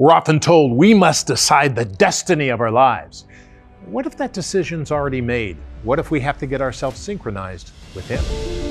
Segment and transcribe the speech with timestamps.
[0.00, 3.26] We're often told we must decide the destiny of our lives.
[3.84, 5.58] What if that decision's already made?
[5.82, 8.69] What if we have to get ourselves synchronized with Him?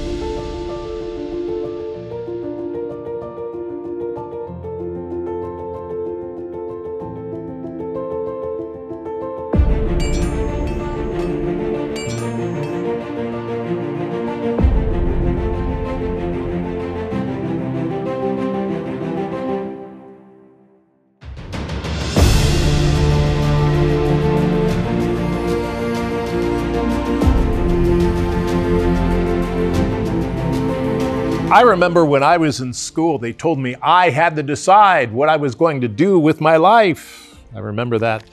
[31.70, 35.38] Remember when I was in school, they told me I had to decide what I
[35.38, 37.40] was going to do with my life.
[37.56, 38.24] I remember that.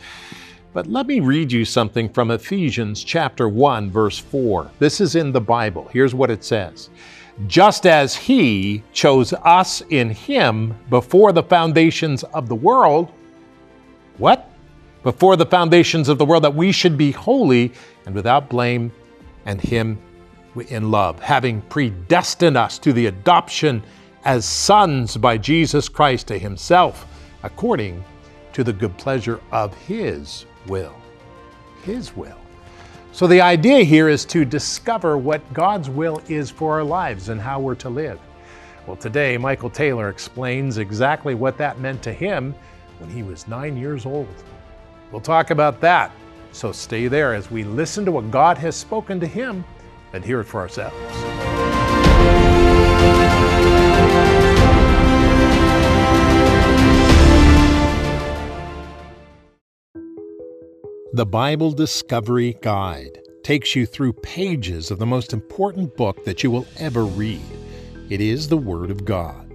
[0.73, 4.71] But let me read you something from Ephesians chapter 1 verse 4.
[4.79, 5.89] This is in the Bible.
[5.93, 6.91] Here's what it says.
[7.47, 13.13] Just as he chose us in him before the foundations of the world,
[14.17, 14.51] what?
[15.03, 17.73] Before the foundations of the world that we should be holy
[18.07, 18.91] and without blame
[19.45, 19.99] and him
[20.63, 23.83] in love, having predestined us to the adoption
[24.25, 27.07] as sons by Jesus Christ to Himself,
[27.43, 28.05] according
[28.53, 30.97] to the good pleasure of His will.
[31.83, 32.39] His will.
[33.13, 37.41] So the idea here is to discover what God's will is for our lives and
[37.41, 38.19] how we're to live.
[38.87, 42.55] Well, today, Michael Taylor explains exactly what that meant to him
[42.99, 44.29] when he was nine years old.
[45.11, 46.13] We'll talk about that.
[46.53, 49.65] So stay there as we listen to what God has spoken to him
[50.13, 50.97] and hear it for ourselves.
[61.13, 66.51] The Bible Discovery Guide takes you through pages of the most important book that you
[66.51, 67.41] will ever read.
[68.11, 69.51] It is the Word of God.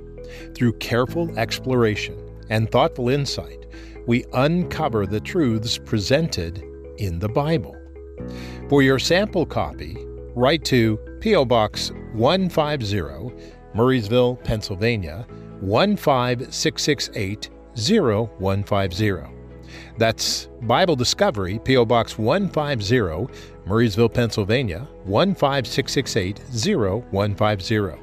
[0.55, 2.17] Through careful exploration
[2.49, 3.67] and thoughtful insight,
[4.07, 6.63] we uncover the truths presented
[6.97, 7.75] in the Bible.
[8.67, 9.95] For your sample copy,
[10.35, 11.45] write to P.O.
[11.45, 12.95] Box 150,
[13.75, 15.25] Murrysville, Pennsylvania
[15.61, 19.41] 15668 0150.
[19.97, 21.85] That's Bible Discovery, P.O.
[21.85, 23.31] Box 150,
[23.67, 26.39] Murrysville, Pennsylvania 15668
[27.11, 28.01] 0150.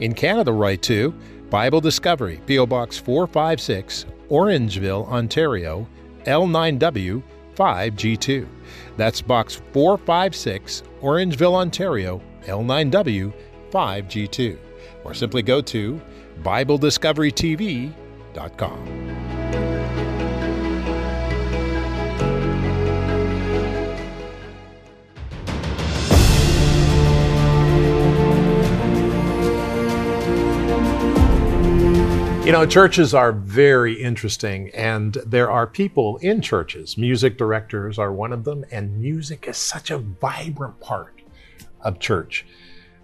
[0.00, 1.12] In Canada, write to
[1.50, 2.66] Bible Discovery, P.O.
[2.66, 5.86] Box 456, Orangeville, Ontario
[6.24, 7.22] L9W
[7.54, 8.46] 5G2.
[8.96, 13.32] That's Box 456, Orangeville, Ontario, L9W
[13.70, 14.58] 5G2.
[15.04, 16.00] Or simply go to
[16.42, 19.05] BibleDiscoveryTV.com.
[32.46, 36.96] You know, churches are very interesting, and there are people in churches.
[36.96, 41.22] Music directors are one of them, and music is such a vibrant part
[41.80, 42.46] of church.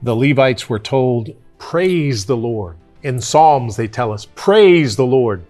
[0.00, 2.76] The Levites were told, Praise the Lord.
[3.02, 5.44] In Psalms, they tell us, Praise the Lord.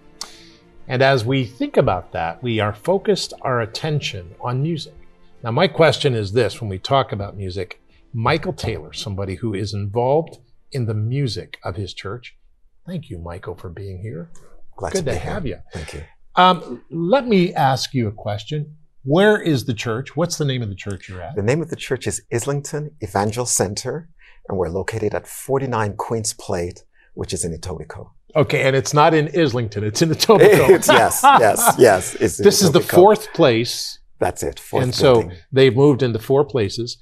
[0.87, 4.95] And as we think about that, we are focused our attention on music.
[5.43, 7.79] Now, my question is this when we talk about music,
[8.11, 10.39] Michael Taylor, somebody who is involved
[10.71, 12.35] in the music of his church,
[12.85, 14.29] Thank you, Michael, for being here.
[14.75, 15.63] Glad Good to, to, have here.
[15.73, 15.79] you.
[15.79, 16.03] Thank you.
[16.35, 18.75] Um, let me ask you a question.
[19.03, 20.15] Where is the church?
[20.15, 21.35] What's the name of the church you're at?
[21.35, 24.09] The name of the church is Islington Evangel Center,
[24.47, 26.83] and we're located at 49 Queens Plate,
[27.13, 28.09] which is in Etobicoke.
[28.35, 30.69] Okay, and it's not in Islington; it's in Etobicoke.
[30.75, 32.37] It's, yes, yes, yes.
[32.37, 34.59] This is the fourth place, That's it.
[34.59, 35.37] Fourth and so building.
[35.51, 36.97] they've moved into four places.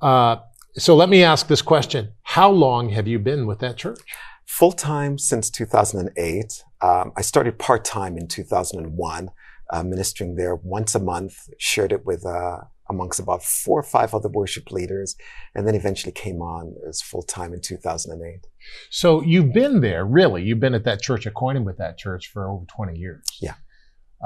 [0.00, 0.36] Uh,
[0.76, 4.00] so let me ask this question: How long have you been with that church?
[4.50, 6.64] Full time since 2008.
[6.82, 9.30] Um, I started part time in 2001,
[9.72, 11.48] uh, ministering there once a month.
[11.58, 12.58] Shared it with uh,
[12.88, 15.14] amongst about four or five other worship leaders,
[15.54, 18.48] and then eventually came on as full time in 2008.
[18.90, 20.42] So you've been there, really.
[20.42, 23.22] You've been at that church, acquainted with that church for over 20 years.
[23.40, 23.54] Yeah.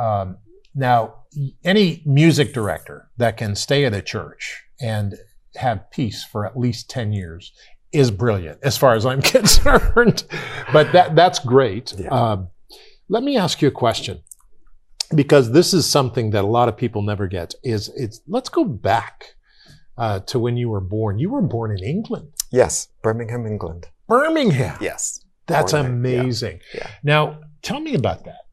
[0.01, 0.39] Um,
[0.75, 1.17] now,
[1.65, 5.17] any music director that can stay at a church and
[5.57, 7.53] have peace for at least 10 years
[7.95, 10.25] is brilliant, as far as I'm concerned.
[10.73, 11.93] but that that's great.
[11.99, 12.09] Yeah.
[12.09, 12.49] Um,
[13.09, 14.23] let me ask you a question,
[15.15, 17.55] because this is something that a lot of people never get.
[17.63, 19.37] Is it's let's go back
[19.97, 21.19] uh, to when you were born.
[21.19, 23.89] You were born in England, Yes, Birmingham, England.
[24.09, 24.77] Birmingham.
[24.81, 25.21] Yes.
[25.47, 26.21] That's Born there, yeah.
[26.21, 26.61] amazing.
[26.75, 26.91] Yeah.
[27.03, 28.45] Now, tell me about that.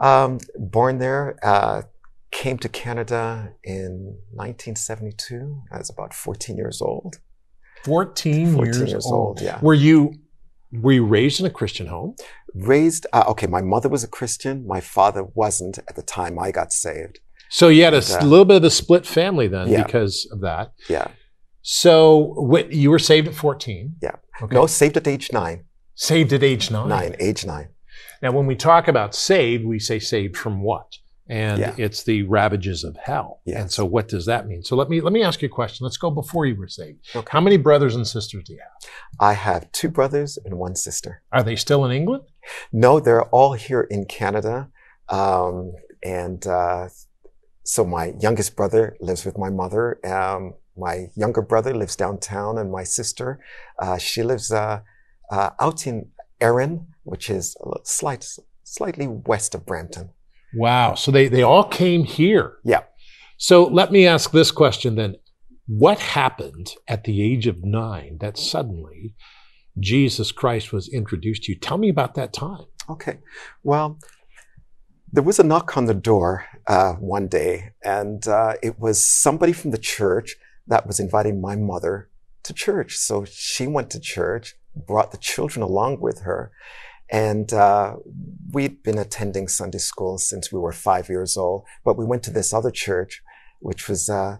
[0.00, 1.82] Um, born there, uh,
[2.30, 5.62] came to Canada in 1972.
[5.72, 7.16] I was about 14 years old.
[7.86, 9.14] 14, 14 years, years old.
[9.14, 9.58] old, yeah.
[9.62, 10.14] Were you
[10.72, 12.16] Were you raised in a Christian home?
[12.54, 14.66] Raised, uh, okay, my mother was a Christian.
[14.66, 17.20] My father wasn't at the time I got saved.
[17.50, 19.84] So you had a And, s- uh, little bit of a split family then Yeah.
[19.84, 20.72] because of that.
[20.88, 21.08] Yeah.
[21.62, 23.96] So what, you were saved at 14.
[24.02, 24.16] Yeah.
[24.42, 24.54] Okay.
[24.54, 25.64] No, saved at age nine.
[25.94, 26.88] Saved at age nine.
[26.88, 27.68] Nine, age nine.
[28.22, 30.86] Now, when we talk about saved, we say saved from what?
[31.28, 31.74] And Yeah.
[31.76, 33.40] it's the ravages of hell.
[33.44, 33.60] Yes.
[33.60, 34.62] And so what does that mean?
[34.62, 35.84] So let me let me ask you a question.
[35.84, 37.00] Let's go before you were saved.
[37.16, 37.26] Okay.
[37.30, 38.90] How many brothers and sisters do you have?
[39.20, 41.22] I have two brothers and one sister.
[41.32, 42.24] Are they still in England?
[42.72, 44.68] No, they're all here in Canada.
[45.08, 45.72] Um,
[46.04, 46.88] and uh,
[47.64, 49.98] so my youngest brother lives with my mother.
[50.06, 53.40] Um, my younger brother lives downtown, and my sister,
[53.80, 54.80] uh, she lives uh,
[55.30, 58.28] uh, out in Erin, which is a slight,
[58.62, 60.10] slightly west of Brampton.
[60.54, 60.94] Wow.
[60.94, 62.56] So they, they all came here.
[62.64, 62.82] Yeah.
[63.38, 65.16] So let me ask this question then.
[65.66, 69.14] What happened at the age of nine that suddenly
[69.78, 71.58] Jesus Christ was introduced to you?
[71.58, 72.64] Tell me about that time.
[72.88, 73.18] Okay.
[73.64, 73.98] Well,
[75.12, 79.52] there was a knock on the door uh, one day, and uh, it was somebody
[79.52, 82.10] from the church that was inviting my mother
[82.44, 82.96] to church.
[82.96, 86.52] So she went to church, brought the children along with her,
[87.10, 87.96] and uh,
[88.52, 91.64] we'd been attending Sunday school since we were five years old.
[91.84, 93.22] But we went to this other church,
[93.60, 94.38] which was uh,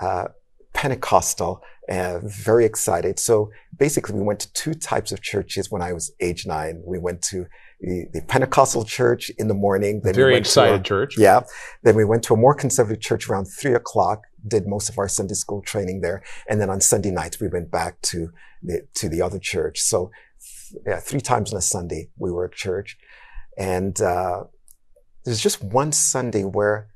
[0.00, 0.28] uh,
[0.72, 3.18] Pentecostal, uh, very excited.
[3.18, 6.82] So basically, we went to two types of churches when I was age nine.
[6.84, 7.46] We went to
[7.80, 10.00] the, the Pentecostal church in the morning.
[10.02, 11.18] Then we Very went to a- excited church.
[11.18, 11.42] yeah.
[11.82, 15.08] Then we went to a more conservative church around three o'clock, did most of our
[15.08, 16.22] Sunday school training there.
[16.48, 18.30] And then on Sunday nights, we went back to
[18.62, 19.80] the, to the other church.
[19.80, 20.10] So
[20.86, 22.96] yeah, three times on a Sunday, we were at church.
[23.58, 24.44] And, uh,
[25.24, 26.88] there's just one Sunday where,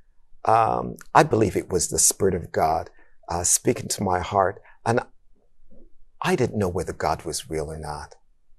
[0.44, 2.90] um, I believe it was the Spirit of God,
[3.28, 4.60] uh, speaking to my heart.
[4.84, 5.00] And
[6.20, 8.14] I didn't know whether God was real or not.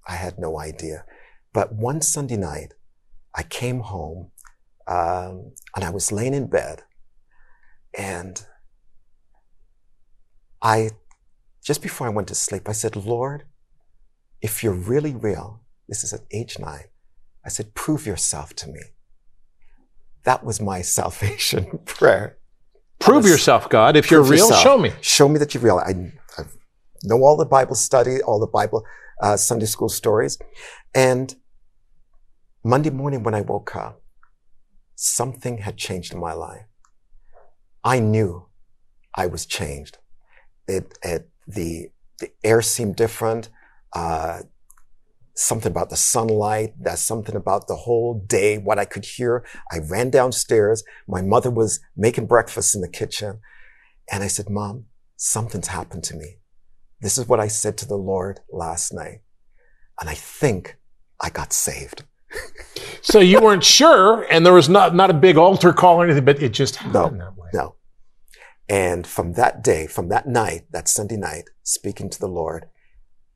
[0.08, 1.04] I had no idea.
[1.52, 2.74] But one Sunday night,
[3.34, 4.30] I came home
[4.86, 6.82] um, and I was laying in bed,
[7.96, 8.44] and
[10.60, 10.90] I,
[11.64, 13.44] just before I went to sleep, I said, Lord,
[14.42, 16.84] if you're really real, this is at age nine,
[17.44, 18.80] I said, prove yourself to me.
[20.24, 22.38] That was my salvation prayer.
[22.98, 23.96] Prove was- yourself, God.
[23.96, 24.62] If you're real, yourself.
[24.62, 24.92] show me.
[25.00, 25.78] Show me that you're real.
[25.78, 26.44] I, I
[27.04, 28.84] know all the Bible study, all the Bible
[29.22, 30.38] uh, Sunday school stories.
[30.94, 31.34] And
[32.62, 34.02] Monday morning when I woke up,
[34.96, 36.66] something had changed in my life.
[37.82, 38.46] I knew
[39.14, 39.96] I was changed.
[40.68, 41.88] It, it the
[42.18, 43.48] the air seemed different.
[43.94, 44.40] Uh,
[45.34, 46.74] something about the sunlight.
[46.80, 48.58] That's something about the whole day.
[48.58, 49.44] What I could hear.
[49.72, 50.84] I ran downstairs.
[51.08, 53.40] My mother was making breakfast in the kitchen,
[54.10, 56.38] and I said, "Mom, something's happened to me.
[57.00, 59.22] This is what I said to the Lord last night,
[60.00, 60.76] and I think
[61.20, 62.04] I got saved."
[63.02, 66.24] So you weren't sure, and there was not, not a big altar call or anything,
[66.24, 67.48] but it just happened that way.
[67.54, 67.76] No.
[68.68, 72.66] And from that day, from that night, that Sunday night, speaking to the Lord,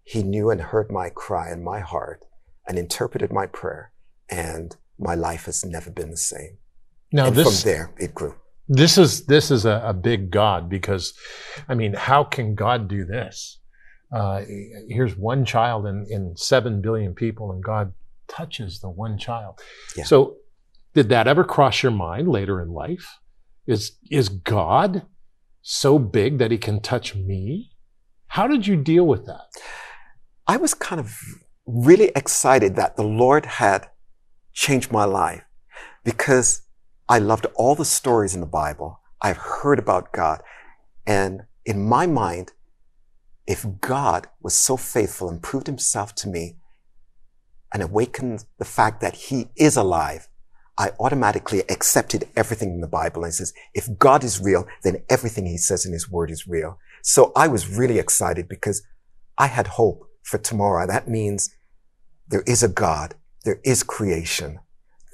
[0.05, 2.25] He knew and heard my cry in my heart
[2.67, 3.93] and interpreted my prayer.
[4.31, 6.59] And my life has never been the same.
[7.13, 8.35] Now and this from there, it grew.
[8.69, 11.15] this is this is a, a big God because,
[11.69, 13.59] I mean, how can God do this?
[14.13, 14.43] Uh,
[14.89, 17.93] here's one child in, in seven billion people, and God
[18.29, 19.61] touches the one child.
[19.97, 20.05] Yeah.
[20.05, 20.37] So,
[20.95, 23.19] did that ever cross your mind later in life?
[23.67, 25.03] Is is God
[25.63, 27.73] so big that He can touch me?
[28.29, 29.47] How did you deal with that?
[30.47, 31.17] I was kind of
[31.67, 33.89] really excited that the Lord had
[34.53, 35.43] changed my life
[36.05, 36.63] because
[37.09, 39.01] I loved all the stories in the Bible.
[39.23, 40.43] I've heard about God.
[41.07, 42.53] And in my mind,
[43.47, 46.57] if God was so faithful and proved himself to me
[47.73, 50.29] and awakened the fact that he is alive,
[50.77, 55.47] I automatically accepted everything in the Bible and says, if God is real, then everything
[55.47, 56.79] he says in his word is real.
[57.03, 58.83] So I was really excited because
[59.39, 60.87] I had hope for tomorrow.
[60.87, 61.55] That means
[62.29, 63.15] there is a God.
[63.45, 64.59] There is creation.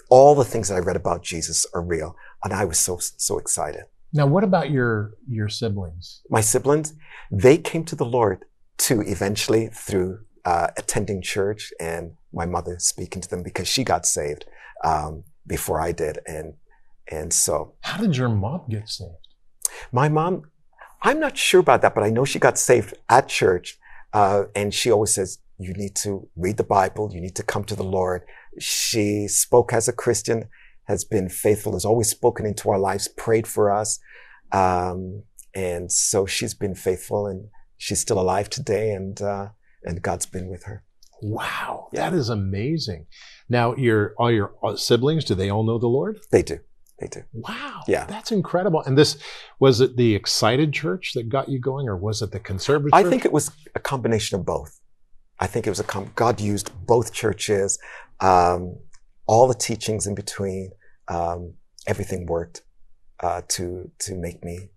[0.09, 2.17] All the things that I read about Jesus are real.
[2.43, 3.83] And I was so, so excited.
[4.13, 6.23] Now, what about your your siblings?
[6.29, 6.95] My siblings,
[7.31, 8.45] they came to the Lord
[8.77, 14.07] too, eventually through uh, attending church and my mother speaking to them because she got
[14.07, 14.47] saved
[14.83, 16.19] um, before I did.
[16.27, 16.55] And,
[17.11, 19.13] and so How did your mom get saved?
[19.93, 20.51] My mom,
[21.03, 23.79] I'm not sure about that, but I know she got saved at church.
[24.13, 27.11] Uh, and she always says, you need to read the Bible.
[27.13, 28.23] You need to come to the Lord.
[28.59, 30.49] She spoke as a Christian,
[30.85, 33.99] has been faithful, has always spoken into our lives, prayed for us.
[34.53, 35.25] Um,
[35.55, 39.49] and so she's been faithful and she's still alive today and, uh,
[39.85, 40.85] and God's been with her.
[41.23, 43.07] Wow, that is amazing.
[43.49, 46.21] Now, your all your uh, siblings, do they all know the Lord?
[46.31, 46.61] They do.
[47.01, 47.23] They do.
[47.33, 48.05] Wow, Yeah.
[48.05, 48.83] that's incredible.
[48.83, 49.17] And this
[49.59, 52.93] was it the excited church that got you going, or was it the conservative?
[52.93, 53.11] I church?
[53.11, 54.79] think it was a combination of both.
[55.39, 57.79] I think it was a com- God used both churches,
[58.21, 58.77] um,
[59.27, 60.73] all the teachings in between,
[61.09, 61.55] um,
[61.87, 62.63] everything worked
[63.21, 64.69] uh, to to make me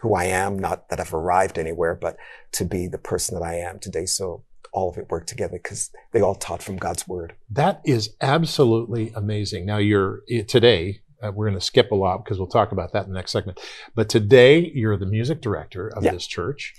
[0.00, 0.58] who I am.
[0.58, 2.16] Not that I've arrived anywhere, but
[2.52, 4.06] to be the person that I am today.
[4.06, 7.34] So all of it worked together because they all taught from God's word.
[7.50, 9.64] That is absolutely amazing.
[9.66, 12.92] Now, you're eh, today, uh, we're going to skip a lot because we'll talk about
[12.92, 13.60] that in the next segment.
[13.94, 16.12] But today, you're the music director of Yeah.
[16.12, 16.74] this church.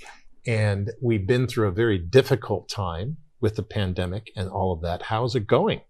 [0.48, 5.04] And we've been through a very difficult time with the pandemic and all of that.
[5.04, 5.82] How's it going?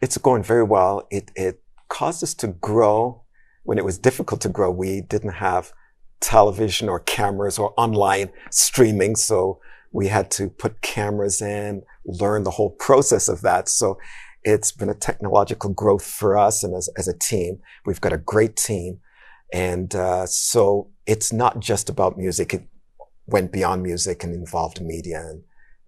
[0.00, 1.06] It's going very well.
[1.10, 3.24] It it caused us to grow
[3.64, 4.70] when it was difficult to grow.
[4.70, 5.72] We didn't have
[6.20, 9.60] television or cameras or online streaming, so
[9.92, 13.68] we had to put cameras in, learn the whole process of that.
[13.68, 13.98] So
[14.42, 18.18] it's been a technological growth for us, and as as a team, we've got a
[18.18, 19.00] great team,
[19.52, 22.54] and uh, so it's not just about music.
[22.54, 22.66] It
[23.26, 25.42] went beyond music and involved media and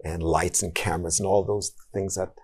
[0.04, 2.34] and lights and cameras and all those things that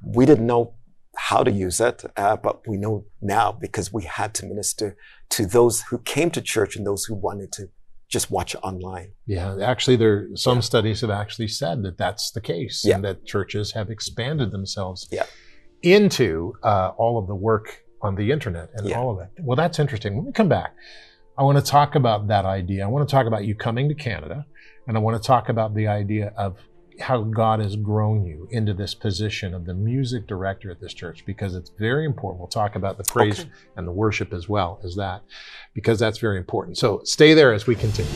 [0.00, 0.74] we didn't know
[1.16, 4.96] how to use it, uh, but we know now because we had to minister
[5.30, 7.68] to those who came to church and those who wanted to
[8.14, 9.10] just watch online.
[9.26, 10.70] Yeah, actually, there some Yeah.
[10.70, 12.94] studies have actually said that that's the case, Yeah.
[12.94, 15.26] and that churches have expanded themselves Yeah.
[15.82, 17.66] into uh, all of the work
[18.00, 19.30] on the internet and all of that.
[19.42, 20.14] Well, that's interesting.
[20.16, 20.72] When we come back,
[21.36, 22.84] I want to talk about that idea.
[22.84, 24.46] I want to talk about you coming to Canada,
[24.86, 26.50] and I want to talk about the idea of
[27.00, 31.24] how God has grown you into this position of the music director at this church
[31.26, 32.40] because it's very important.
[32.40, 33.50] We'll talk about the praise Okay.
[33.76, 35.22] and the worship as well as that
[35.74, 36.78] because that's very important.
[36.78, 38.10] So stay there as we continue.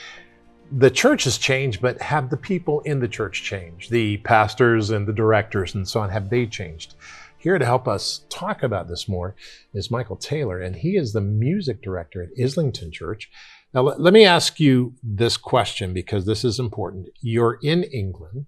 [0.71, 3.91] the church has changed, but have the people in the church changed?
[3.91, 6.95] The pastors and the directors and so on, have they changed?
[7.37, 9.35] Here to help us talk about this more
[9.75, 13.29] is Michael Taylor, and he is the music director at Islington Church.
[13.75, 17.09] Now, let, let me ask you this question because this is important.
[17.21, 18.47] You're in England.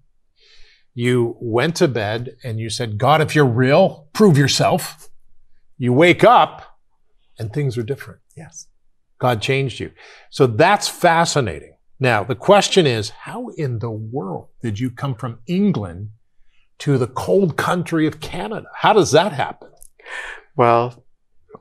[0.97, 5.09] You went to bed and you said, God, if you're real, prove yourself.
[5.77, 6.79] You wake up
[7.37, 8.19] and things are different.
[8.35, 8.65] Yes.
[9.19, 9.91] God changed you.
[10.31, 11.75] So that's fascinating.
[11.99, 16.09] Now, the question is, how in the world did you come from England
[16.79, 18.65] to the cold country of Canada?
[18.73, 19.69] How does that happen?
[20.55, 21.05] Well,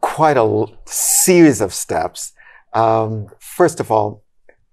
[0.01, 2.33] quite a l- series of steps.
[2.73, 4.25] Um, first of all,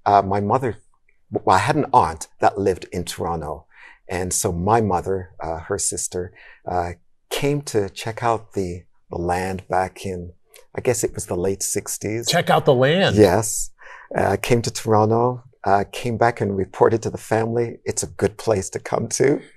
[0.05, 0.77] uh, my mother,
[1.29, 3.65] well, I had an aunt that lived in Toronto.
[4.09, 6.33] And so my mother, uh, her sister,
[6.69, 6.93] uh,
[7.29, 10.33] came to check out the, the land back in,
[10.75, 12.29] I guess it was the late 60s.
[12.29, 13.15] Check out the land.
[13.15, 13.71] Yes.
[14.15, 17.79] Uh, came to Toronto, uh, came back and reported to the family.
[17.85, 19.41] It's a good place to come to.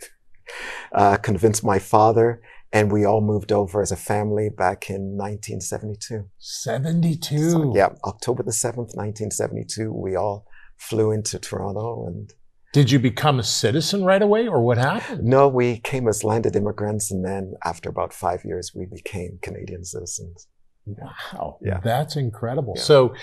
[0.92, 2.40] Uh, convinced my father,
[2.72, 6.28] and we all moved over as a family back in 1972.
[6.38, 7.50] 72.
[7.50, 12.06] So, yeah, October the 7th, 1972, we all flew into Toronto.
[12.06, 12.32] And
[12.76, 15.24] Did you become a citizen right away or what happened?
[15.24, 19.82] no, we came as landed immigrants, and then after about five years, we became Canadian
[19.82, 20.46] citizens.
[20.84, 21.80] Wow, Yeah.
[21.82, 22.74] that's incredible.
[22.76, 22.82] Yeah.
[22.82, 23.14] So,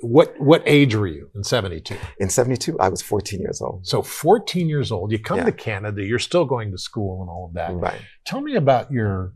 [0.00, 1.96] what what age were you in '72?
[2.18, 3.86] In 72, I was 14 years old.
[3.92, 5.10] So, 14 years old.
[5.10, 5.44] You come Yeah.
[5.50, 6.00] to Canada.
[6.04, 7.74] You're still going to school and all of that.
[7.74, 8.00] Right.
[8.24, 9.34] Tell me about your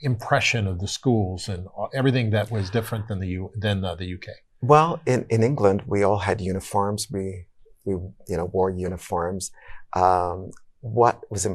[0.00, 4.12] impression of the schools and everything that was different than the U than uh, the
[4.16, 4.28] UK.
[4.60, 7.06] Well, in, in England, we all had uniforms.
[7.12, 7.46] We,
[7.88, 7.94] we,
[8.28, 9.50] you know, wore uniforms.
[9.94, 11.46] Um, what was,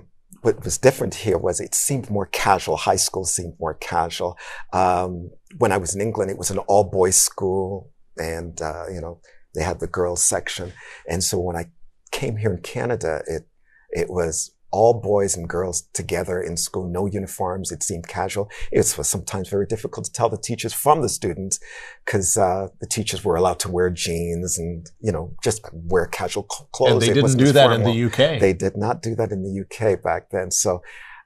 [0.42, 2.78] what was different here was it seemed more casual.
[2.78, 4.38] High school seemed more casual.
[4.82, 9.02] Um, when I was in England, it was an all boys school and, uh, you
[9.02, 9.22] know,
[9.56, 10.74] they had the girls section.
[11.08, 11.66] And so when I
[12.12, 13.44] came here in Canada, it,
[13.92, 17.72] it was all boys and girls together in school, no uniforms.
[17.72, 18.50] It seemed casual.
[18.72, 21.60] It was sometimes very difficult to tell the teachers from the students
[22.04, 26.44] because uh, the teachers were allowed to wear jeans and you know just wear casual
[26.44, 26.92] clothes.
[26.94, 28.40] and they It didn't do that in the UK.
[28.40, 30.50] They did not do that in the UK back then.
[30.50, 30.82] So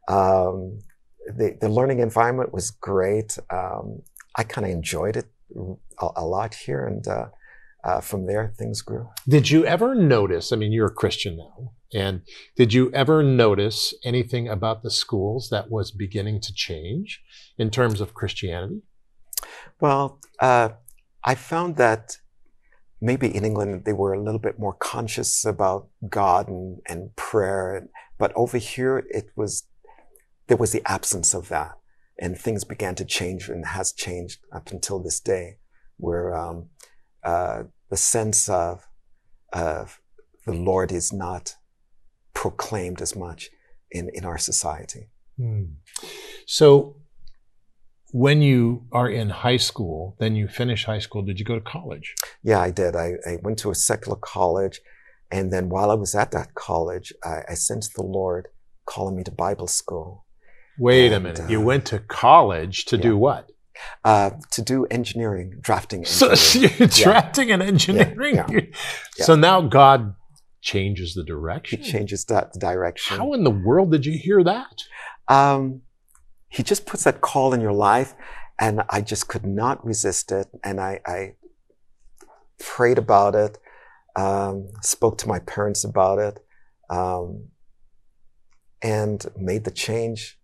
[0.10, 0.80] um,
[1.26, 3.38] the the learning environment was great.
[3.50, 4.02] Um,
[4.36, 5.28] I kind of enjoyed it
[6.00, 7.28] a, a lot here, and uh,
[7.84, 9.10] uh, from there things grew.
[9.28, 10.52] Did you ever notice?
[10.52, 12.22] I mean, you're a Christian now, and
[12.56, 17.22] did you ever notice anything about the schools that was beginning to change
[17.58, 18.82] in terms of Christianity?
[19.80, 20.70] Well, uh,
[21.24, 22.18] I found that
[23.00, 27.88] maybe in England they were a little bit more conscious about God and, and prayer,
[28.18, 29.64] but over here it was
[30.48, 31.74] there was the absence of that,
[32.20, 35.58] and things began to change and has changed up until this day,
[35.98, 36.70] where um,
[37.24, 38.88] uh, the sense of
[39.54, 40.00] of
[40.46, 41.56] the Lord is not
[42.44, 43.42] proclaimed as much
[43.98, 45.04] in in our society.
[45.38, 45.64] Hmm.
[46.60, 46.68] So,
[48.26, 48.62] when you
[49.00, 51.22] are in high school, then you finish high school.
[51.30, 52.08] Did you go to college?
[52.44, 52.96] Yeah, I did.
[52.96, 54.80] I, I went to a secular college.
[55.30, 58.44] And then while I was at that college, I, I sensed the Lord
[58.86, 60.10] calling me to Bible school
[60.80, 61.42] Wait a minute.
[61.42, 63.44] uh, you went to college to do what?
[64.12, 66.76] uh, to do engineering, drafting So engineering.
[66.80, 68.36] you're drafting and engineering.
[68.36, 68.62] yeah,
[69.28, 70.16] So now God
[70.68, 71.82] changes the direction.
[71.82, 73.18] He changes that direction.
[73.18, 74.84] How in the world did you hear that?
[75.30, 75.82] Um,
[76.50, 78.14] he just puts that call in your life,
[78.60, 80.48] and I just could not resist it.
[80.64, 81.36] And I, I
[82.60, 83.58] prayed about it,
[84.18, 86.40] um, spoke to my parents about it,
[86.90, 87.48] um,
[88.82, 90.38] and made the change.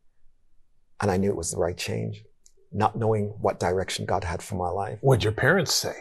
[1.02, 2.24] And I knew it was the right change,
[2.72, 5.00] not knowing what direction God had for my life.
[5.02, 5.96] What'd your parents say?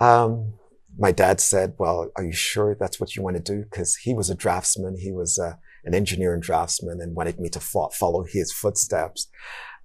[0.00, 0.54] Um,
[0.98, 4.14] my dad said, "Well, are you sure that's what you want to do?" Because he
[4.14, 4.96] was a draftsman.
[4.98, 5.54] He was uh,
[5.84, 9.28] an engineer and draftsman, and wanted me to fo- follow his footsteps.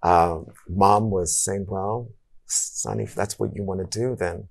[0.03, 2.09] Um, Mom was saying, "Well,
[2.45, 4.49] son, if that's what you want to do, then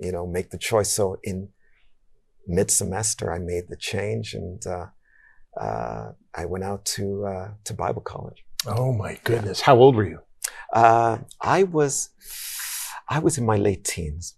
[0.00, 1.48] you know, make the choice." So in
[2.46, 4.86] mid semester, I made the change, and uh,
[5.60, 8.44] uh, I went out to uh, to Bible college.
[8.66, 9.60] Oh my goodness.
[9.60, 10.20] How old were you?
[10.72, 12.10] Uh, I was
[13.08, 14.36] I was in my late teens.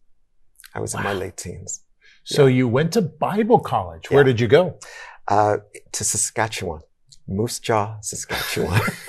[0.75, 1.83] I was in my late teens.
[2.25, 4.11] So you went to Bible college.
[4.11, 4.25] Where Yeah.
[4.33, 4.79] did you go?
[5.29, 5.57] uh,
[5.93, 6.81] to Saskatchewan,
[7.27, 8.81] Moose Jaw, Saskatchewan.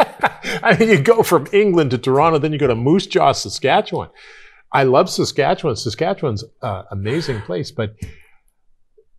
[0.64, 4.10] I mean, you go from England to Toronto, then you go to Moose Jaw, Saskatchewan.
[4.72, 5.76] I love Saskatchewan.
[5.76, 7.72] Saskatchewan's an amazing place.
[7.72, 7.96] But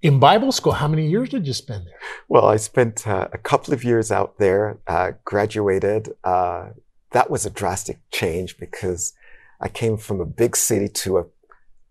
[0.03, 1.99] in Bible school, how many years did you spend there?
[2.29, 6.15] well, I spent uh, a couple of years out there, uh, graduated.
[6.25, 6.71] Uh,
[7.13, 9.13] that was a drastic change because
[9.61, 11.25] I came from a big city to a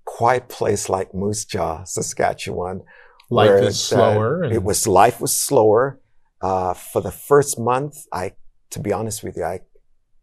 [0.05, 2.81] quiet place like Moose Jaw, Saskatchewan.
[3.29, 4.43] Life where is slower.
[4.43, 5.99] Uh, and- it was life was slower.
[6.41, 8.33] Uh, for the first month, I,
[8.71, 9.61] to be honest with you, I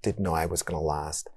[0.03, 1.29] didn't know I was going to last.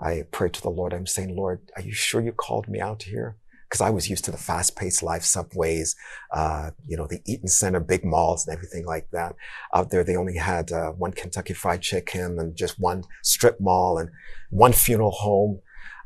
[0.00, 0.92] I prayed to the Lord.
[0.92, 3.36] I'm saying, Lord, are you sure you called me out here?
[3.68, 5.94] Because I was used to the fast-paced life, subways,
[6.32, 9.34] uh, you know, the Eaton Center, big malls, and everything like that.
[9.74, 13.96] Out there, they only had uh, one Kentucky Fried Chicken and just one strip mall
[13.96, 14.10] and
[14.50, 15.60] one funeral home,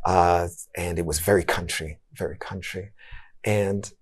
[0.07, 2.93] uh, and it was very country, very country.
[3.45, 3.93] And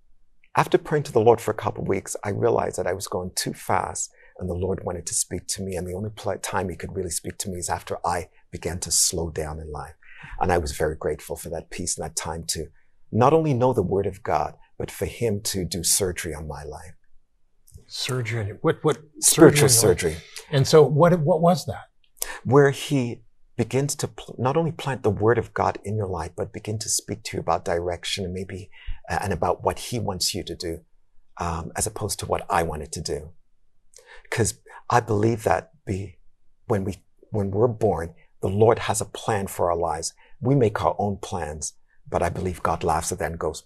[0.57, 3.09] after praying to the Lord for a couple of weeks, I realized that I was
[3.09, 5.77] going too fast and the Lord wanted to speak to me.
[5.77, 6.11] And the only
[6.43, 9.73] time he could really speak to me is after I began to slow down in
[9.73, 9.95] life.
[10.41, 12.67] And I was very grateful for that peace and that time to
[13.11, 16.65] not only know the word of God, but for him to do surgery on my
[16.65, 16.95] life.
[17.87, 18.59] surgery.
[18.61, 18.83] What?
[18.83, 18.99] What?
[19.21, 20.01] Spiritual surgery on your life?
[20.01, 20.17] surgery,
[20.51, 21.19] And so, what?
[21.21, 21.87] What was that?
[22.45, 23.23] where he
[23.57, 26.79] begins to pl- not only plant the word of God in your life, but begin
[26.81, 28.71] to speak to you about direction and maybe,
[29.09, 30.81] uh, and about what he wants you to do,
[31.39, 33.31] um, as opposed to what I wanted to do.
[34.25, 34.55] Because
[34.91, 36.19] I believe that be,
[36.67, 40.13] when we, when we're born, the Lord has a plan for our lives.
[40.41, 41.75] We make our own plans,
[42.09, 43.65] but I believe God laughs at that and goes,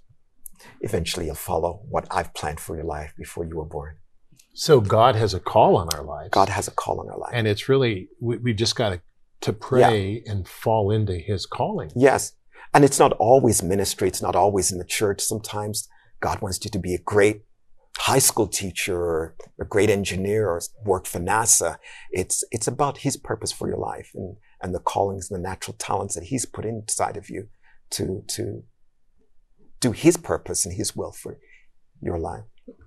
[0.80, 3.96] eventually you'll follow what I've planned for your life before you were born.
[4.54, 6.30] So God has a call on our lives.
[6.32, 7.30] God has a call on our life.
[7.32, 9.00] and it's really we, we've just got to
[9.40, 11.90] to pray and fall into his calling.
[11.94, 12.32] Yes.
[12.74, 14.08] And it's not always ministry.
[14.08, 15.20] It's not always in the church.
[15.20, 15.88] Sometimes
[16.20, 17.42] God wants you to be a great
[17.98, 21.78] high school teacher or a great engineer or work for NASA.
[22.10, 25.76] It's, it's about his purpose for your life and, and the callings and the natural
[25.78, 27.48] talents that he's put inside of you
[27.90, 28.64] to, to
[29.80, 31.38] do his purpose and his will for
[32.00, 32.44] your life.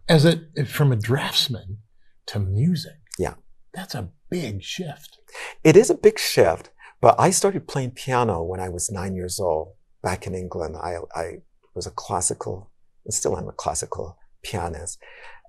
[0.08, 1.80] As a, from a draftsman
[2.28, 3.00] to music.
[3.18, 3.36] Yeah.
[3.74, 5.20] That's a big shift.
[5.64, 9.40] It is a big shift, but I started playing piano when I was nine years
[9.40, 10.78] old back in England.
[10.78, 11.42] I, I
[11.76, 12.72] was a classical,
[13.10, 14.98] still am a classical pianist.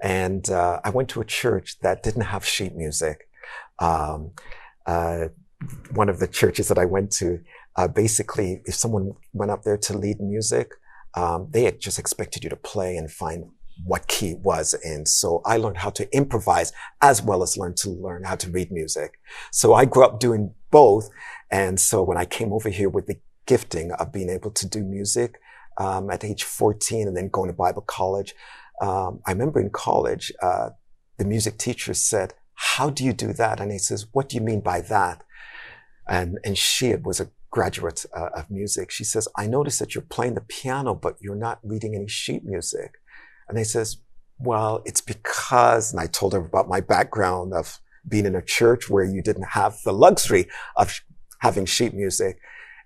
[0.02, 3.28] And uh, I went to a church that didn't have sheet music.
[3.78, 4.32] Um,
[4.84, 5.28] uh,
[5.94, 7.40] one of the churches that I went to,
[7.76, 10.72] uh, basically, if someone went up there to lead music,
[11.14, 13.44] um, they just expected you to play and find
[13.84, 15.06] what key was in.
[15.06, 18.70] So I learned how to improvise as well as learn to learn how to read
[18.70, 19.18] music.
[19.50, 21.08] So I grew up doing both.
[21.50, 24.82] And so when I came over here with the gifting of being able to do
[24.82, 25.40] music
[25.78, 28.34] um, at age 14 and then going to Bible college,
[28.80, 30.70] um, I remember in college, uh,
[31.18, 33.60] the music teacher said, how do you do that?
[33.60, 35.24] And he says, what do you mean by that?
[36.08, 38.90] And, and she was a graduate uh, of music.
[38.90, 42.44] She says, I noticed that you're playing the piano, but you're not reading any sheet
[42.44, 42.94] music.
[43.52, 43.98] And he says,
[44.38, 48.88] well, it's because, and I told her about my background of being in a church
[48.88, 51.02] where you didn't have the luxury of
[51.40, 52.38] having sheet music.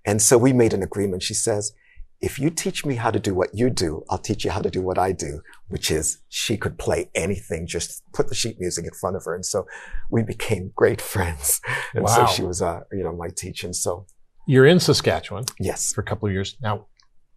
[0.04, 1.22] And so we made an agreement.
[1.22, 1.72] She says,
[2.20, 4.70] if you teach me how to do what you do, I'll teach you how to
[4.70, 8.84] do what I do, which is she could play anything, just put the sheet music
[8.84, 9.34] in front of her.
[9.36, 9.68] And so
[10.10, 11.60] we became great friends.
[11.94, 12.26] And wow.
[12.26, 13.68] so she was, uh, you know, my teacher.
[13.68, 14.06] And so.
[14.48, 15.44] You're in Saskatchewan.
[15.60, 15.92] Yes.
[15.92, 16.56] For a couple of years.
[16.60, 16.86] Now,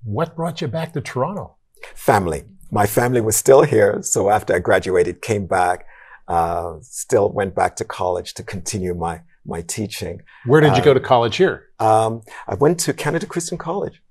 [0.03, 1.57] what brought you back to Toronto?
[1.93, 2.43] Family.
[2.71, 4.01] My family was still here.
[4.01, 5.85] So after I graduated, came back,
[6.27, 10.21] uh, still went back to college to continue my, my teaching.
[10.45, 11.69] Where did you go to college here?
[11.79, 14.01] Um, I went to Canada Christian College.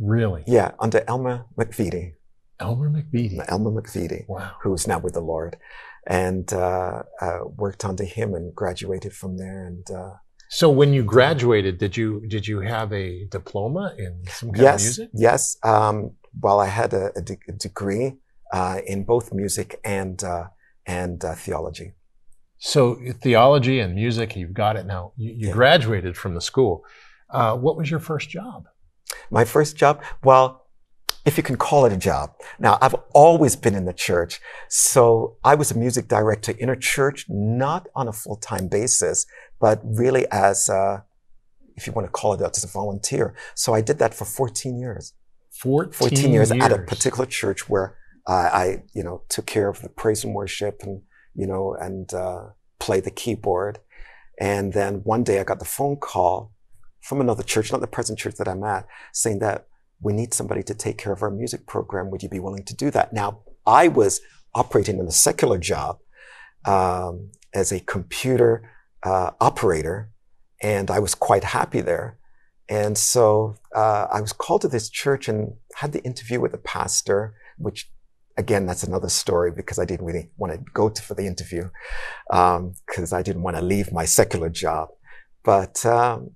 [0.00, 0.42] Really?
[0.46, 2.14] Yeah, under Elmer McVety.
[2.60, 3.44] Elmer McVety.
[3.48, 4.28] Elmer McVety.
[4.28, 4.52] Wow.
[4.62, 5.56] Who's now with the Lord.
[6.06, 9.66] And uh, uh, worked under him and graduated from there.
[9.66, 10.14] And uh,
[10.48, 14.80] so when you graduated, did you did you have a diploma in some kind yes,
[14.80, 15.10] of music?
[15.14, 15.56] Yes.
[15.62, 18.16] Um, well, I had a, a, de- a degree
[18.52, 20.44] uh, in both music and uh,
[20.86, 21.92] and uh, theology.
[22.58, 25.12] So theology and music, you've got it now.
[25.16, 25.52] You, you yeah.
[25.52, 26.84] graduated from the school.
[27.30, 28.66] Uh, what was your first job?
[29.30, 30.64] My first job, well,
[31.24, 32.32] if you can call it a job.
[32.58, 34.40] Now, I've always been in the church.
[34.68, 39.26] So I was a music director in a church, not on a full-time basis,
[39.60, 41.04] but really as, a,
[41.76, 43.34] if you want to call it that, as a volunteer.
[43.54, 45.14] So I did that for 14 years.
[45.60, 49.68] 14, 14 years, years, at a particular church where uh, I, you know, took care
[49.68, 51.02] of the praise and worship and,
[51.34, 53.78] you know, and uh, play the keyboard.
[54.40, 56.52] And then one day I got the phone call
[57.02, 59.66] from another church, not the present church that I'm at, saying that
[60.00, 62.10] we need somebody to take care of our music program.
[62.10, 63.12] Would you be willing to do that?
[63.12, 64.20] Now, I was
[64.54, 65.98] operating in a secular job
[66.64, 68.70] um, as a computer
[69.02, 70.10] uh, operator,
[70.62, 72.18] and I was quite happy there.
[72.68, 76.58] And so uh, I was called to this church and had the interview with the
[76.58, 77.90] pastor, which
[78.36, 81.70] again, that's another story because I didn't really want to go to, for the interview
[82.28, 84.88] because um, I didn't want to leave my secular job.
[85.44, 86.30] But um,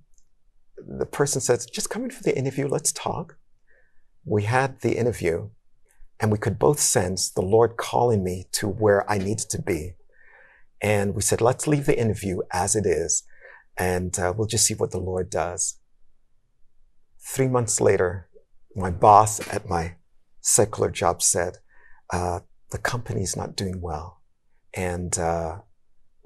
[0.77, 3.37] the person says, just come in for the interview, let's talk.
[4.23, 5.49] We had the interview
[6.19, 9.93] and we could both sense the Lord calling me to where I needed to be.
[10.81, 13.23] And we said, let's leave the interview as it is
[13.77, 15.78] and uh, we'll just see what the Lord does.
[17.19, 18.29] Three months later,
[18.75, 19.95] my boss at my
[20.41, 21.57] secular job said,
[22.11, 22.39] uh,
[22.71, 24.21] the company's not doing well.
[24.73, 25.59] And uh,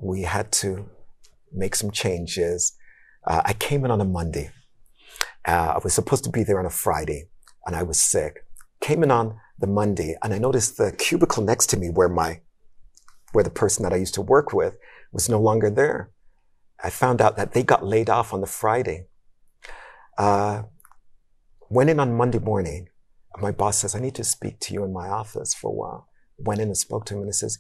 [0.01, 0.89] we had to
[1.51, 2.77] make some changes
[3.25, 4.51] uh, I came in on a Monday.
[5.45, 7.29] Uh, I was supposed to be there on a Friday
[7.65, 8.45] and I was sick.
[8.82, 12.41] Came in on the Monday and I noticed the cubicle next to me where my,
[13.32, 14.77] where the person that I used to work with
[15.12, 16.12] was no longer there.
[16.84, 19.08] I found out that they got laid off on the Friday.
[20.17, 20.63] Uh,
[21.73, 22.89] went in on Monday morning.
[23.39, 26.07] My boss says, I need to speak to you in my office for a while.
[26.38, 27.57] Went in and spoke to him and he says,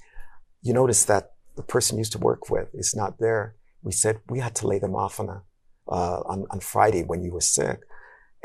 [0.61, 3.55] you notice that the person you used to work with is not there.
[3.81, 5.43] We said we had to lay them off on a
[5.87, 7.81] uh, on, on Friday when you were sick.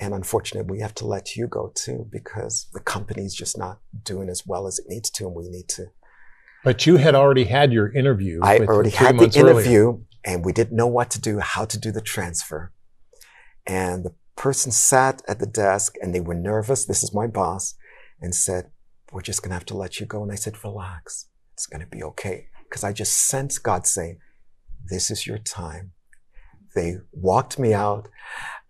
[0.01, 4.29] And unfortunately, we have to let you go too because the company's just not doing
[4.29, 5.87] as well as it needs to, and we need to.
[6.65, 8.41] But you had already had your interview.
[8.43, 9.99] I already had the interview, earlier.
[10.25, 12.73] and we didn't know what to do, how to do the transfer.
[13.67, 16.87] And the person sat at the desk, and they were nervous.
[16.87, 17.75] This is my boss,
[18.21, 18.71] and said,
[19.13, 21.85] "We're just going to have to let you go." And I said, "Relax, it's going
[21.85, 24.19] to be okay," because I just sensed God saying,
[24.91, 25.93] "This is your time."
[26.75, 28.09] They walked me out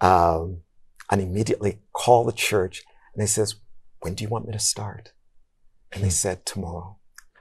[0.00, 0.62] um,
[1.10, 2.82] and immediately called the church.
[3.12, 3.56] And they says,
[4.00, 5.12] when do you want me to start?
[5.92, 6.98] And they said, tomorrow.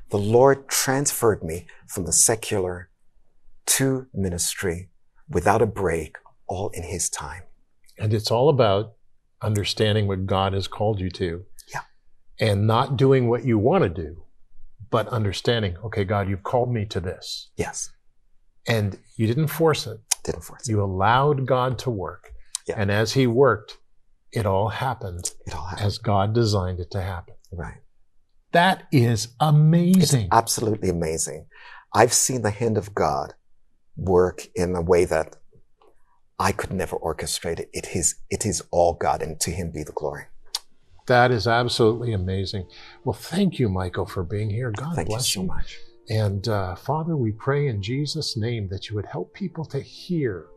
[0.09, 2.89] The Lord transferred me from the secular
[3.67, 4.89] to ministry
[5.29, 7.43] without a break, all in His time.
[7.99, 8.93] And it's all about
[9.41, 11.45] understanding what God has called you to.
[11.73, 11.81] Yeah.
[12.39, 14.23] And not doing what you want to do,
[14.89, 17.49] but understanding, okay, God, you've called me to this.
[17.55, 17.89] Yes.
[18.67, 19.99] And you didn't force it.
[20.23, 20.71] Didn't force it.
[20.71, 22.31] You allowed God to work.
[22.67, 22.75] Yeah.
[22.77, 23.77] And as He worked,
[24.31, 25.87] it all happened It all happened.
[25.87, 27.35] as God designed it to happen.
[27.51, 27.77] Right.
[28.51, 30.01] That is amazing.
[30.01, 30.29] It's amazing.
[30.31, 31.45] absolutely amazing.
[31.93, 33.33] I've seen the hand of God
[33.95, 35.37] work in a way that
[36.39, 37.69] I could never orchestrate it.
[37.73, 40.25] It is, it is all God and to him be the glory.
[41.07, 42.67] That is absolutely amazing.
[43.03, 44.71] Well, thank you, Michael, for being here.
[44.71, 45.77] God Thank you bless so much.
[46.09, 50.47] And uh, Father, we pray in Jesus' name that you would help people to hear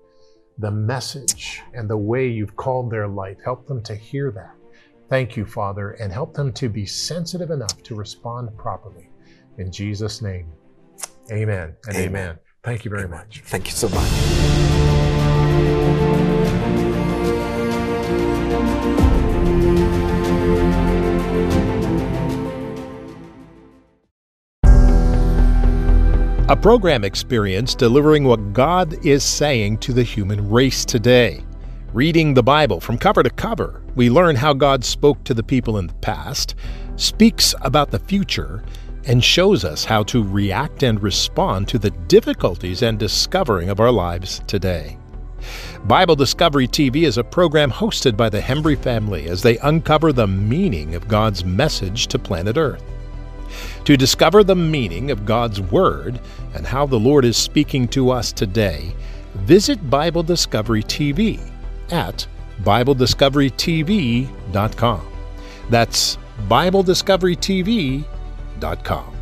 [0.58, 3.38] the message and the way you've called their life.
[3.42, 4.54] Help them to hear that.
[5.08, 9.08] Thank you, Father, and help them to be sensitive enough to respond properly.
[9.58, 10.52] In Jesus' name,
[11.32, 12.06] amen and amen.
[12.06, 12.38] Amen.
[12.62, 13.18] Thank you very Amen.
[13.18, 13.42] much.
[13.46, 14.89] Thank you so much.
[26.50, 31.44] A program experience delivering what God is saying to the human race today.
[31.92, 35.78] Reading the Bible from cover to cover, we learn how God spoke to the people
[35.78, 36.56] in the past,
[36.96, 38.64] speaks about the future,
[39.06, 43.92] and shows us how to react and respond to the difficulties and discovering of our
[43.92, 44.99] lives today.
[45.86, 50.26] Bible Discovery TV is a program hosted by the Hembry family as they uncover the
[50.26, 52.82] meaning of God's message to planet Earth.
[53.84, 56.20] To discover the meaning of God's Word
[56.54, 58.94] and how the Lord is speaking to us today,
[59.34, 61.40] visit Bible Discovery TV
[61.90, 62.26] at
[62.62, 65.06] BibleDiscoveryTV.com.
[65.70, 69.19] That's BibleDiscoveryTV.com.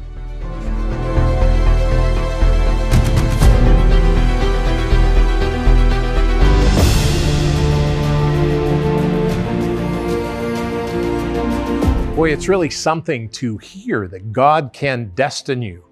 [12.18, 15.84] Boy, it's really something to hear that God can destine you.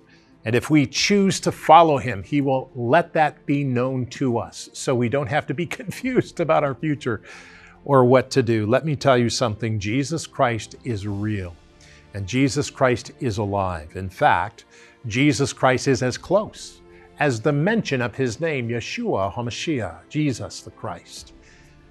[0.45, 4.69] And if we choose to follow Him, He will let that be known to us
[4.73, 7.23] so we don't have to be confused about our future
[7.85, 8.67] or what to do.
[8.67, 11.55] Let me tell you something Jesus Christ is real
[12.13, 13.95] and Jesus Christ is alive.
[13.95, 14.65] In fact,
[15.07, 16.81] Jesus Christ is as close
[17.21, 21.35] as the mention of His name, Yeshua HaMashiach, Jesus the Christ.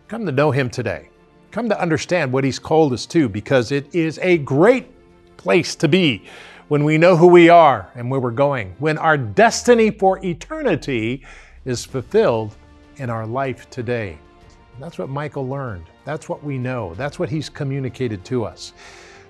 [0.09, 1.07] Come to know Him today
[1.55, 4.87] come to understand what He's called us to because it is a great
[5.37, 6.21] place to be
[6.67, 11.23] when we know who we are and where we're going, when our destiny for eternity
[11.63, 12.57] is fulfilled
[12.97, 14.17] in our life today.
[14.81, 15.85] That's what Michael learned.
[16.03, 16.93] That's what we know.
[16.95, 18.73] That's what he's communicated to us.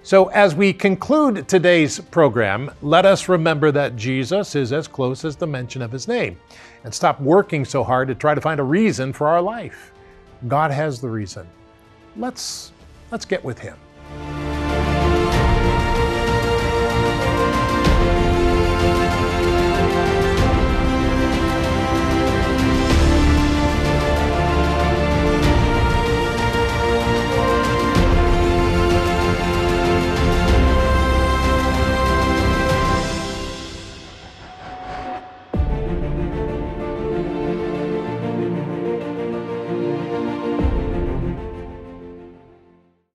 [0.02, 5.36] So, as we conclude today's program, let us remember that Jesus is as close as
[5.36, 6.40] the mention of his name
[6.86, 9.94] and stop working so hard to try to find a reason for our life.
[10.48, 11.48] God has the reason
[12.18, 12.72] let's,
[13.12, 13.78] let's get with him.